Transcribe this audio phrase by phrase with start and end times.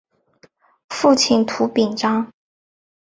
[0.89, 2.27] 父亲涂秉彰。